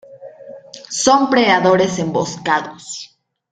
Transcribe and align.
Son 1.03 1.29
predadores 1.29 1.99
emboscados. 1.99 3.15